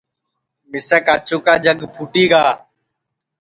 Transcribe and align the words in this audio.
مِسے 0.69 0.97
کاچُو 1.05 1.37
کا 1.45 1.53
جگ 1.63 1.79
پُھوٹی 1.93 2.23
گا 2.31 2.43